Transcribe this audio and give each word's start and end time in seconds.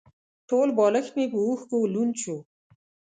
ټول 0.49 0.67
بالښت 0.77 1.11
مې 1.17 1.25
په 1.31 1.37
اوښکو 1.45 1.77
لوند 1.93 2.13
شو. 2.21 2.37